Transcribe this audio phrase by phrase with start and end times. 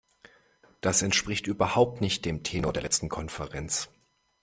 [0.79, 3.87] Das entspricht überhaupt nicht dem Tenor der letzten Konferenz.